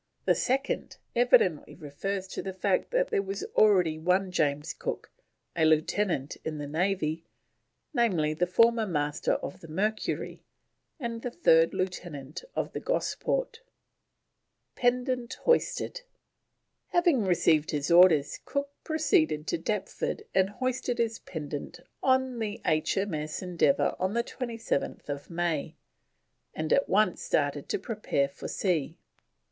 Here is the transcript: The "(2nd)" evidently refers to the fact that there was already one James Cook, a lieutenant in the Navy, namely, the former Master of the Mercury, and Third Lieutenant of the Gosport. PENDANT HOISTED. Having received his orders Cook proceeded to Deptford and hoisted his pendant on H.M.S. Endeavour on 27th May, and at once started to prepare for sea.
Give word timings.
The 0.25 0.31
"(2nd)" 0.31 0.97
evidently 1.15 1.75
refers 1.75 2.27
to 2.29 2.41
the 2.41 2.53
fact 2.55 2.89
that 2.89 3.09
there 3.09 3.21
was 3.21 3.43
already 3.55 3.99
one 3.99 4.31
James 4.31 4.73
Cook, 4.73 5.11
a 5.55 5.63
lieutenant 5.63 6.37
in 6.43 6.57
the 6.57 6.65
Navy, 6.65 7.23
namely, 7.93 8.33
the 8.33 8.47
former 8.47 8.87
Master 8.87 9.33
of 9.33 9.59
the 9.61 9.67
Mercury, 9.67 10.41
and 10.99 11.21
Third 11.21 11.75
Lieutenant 11.75 12.43
of 12.55 12.73
the 12.73 12.79
Gosport. 12.79 13.61
PENDANT 14.73 15.35
HOISTED. 15.43 16.01
Having 16.87 17.23
received 17.25 17.69
his 17.69 17.91
orders 17.91 18.39
Cook 18.43 18.71
proceeded 18.83 19.45
to 19.45 19.59
Deptford 19.59 20.23
and 20.33 20.49
hoisted 20.49 20.97
his 20.97 21.19
pendant 21.19 21.79
on 22.01 22.41
H.M.S. 22.41 23.43
Endeavour 23.43 23.95
on 23.99 24.15
27th 24.15 25.29
May, 25.29 25.75
and 26.55 26.73
at 26.73 26.89
once 26.89 27.21
started 27.21 27.69
to 27.69 27.77
prepare 27.77 28.27
for 28.27 28.47
sea. 28.47 28.97